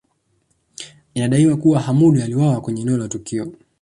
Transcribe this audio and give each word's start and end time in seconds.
Inadaiwa 1.13 1.57
kuwa 1.57 1.79
Hamoud 1.79 2.21
aliuawa 2.21 2.61
kwenye 2.61 2.81
eneo 2.81 2.97
la 2.97 3.07
tukio 3.07 3.51